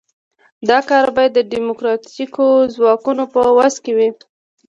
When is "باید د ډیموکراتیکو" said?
1.15-2.45